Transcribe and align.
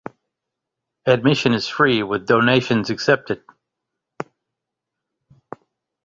Admission 1.05 1.53
is 1.53 1.67
free, 1.67 2.01
with 2.01 2.25
donations 2.25 2.89
accepted. 2.89 3.43